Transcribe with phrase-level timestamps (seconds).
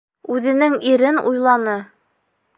[0.35, 1.79] Үҙенең ирен уйланы.